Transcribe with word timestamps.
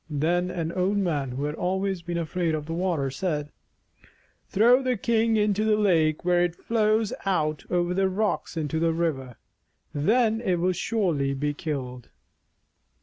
Then 0.09 0.49
an 0.49 0.71
old 0.71 0.97
man 0.97 1.29
who 1.29 1.43
had 1.43 1.53
always 1.53 2.01
been 2.01 2.17
afraid 2.17 2.55
of 2.55 2.65
the 2.65 2.73
water 2.73 3.11
said: 3.11 3.51
"Throw 4.49 4.81
the 4.81 4.97
thing 4.97 5.37
into 5.37 5.63
the 5.63 5.77
lake 5.77 6.25
where 6.25 6.43
it 6.43 6.55
flows 6.55 7.13
out 7.23 7.63
over 7.69 7.93
the 7.93 8.09
rocks 8.09 8.57
into 8.57 8.79
the 8.79 8.93
river. 8.93 9.35
Then 9.93 10.41
it 10.41 10.55
will 10.55 10.71
surely 10.71 11.35
be 11.35 11.53
killed." 11.53 12.09